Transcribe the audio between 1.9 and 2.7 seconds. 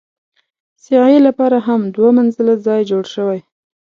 دوه منزله